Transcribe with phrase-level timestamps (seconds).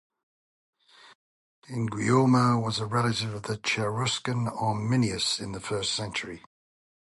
[1.69, 6.43] "Inguiomer" was a relative of the Cheruscan Arminius in the first century.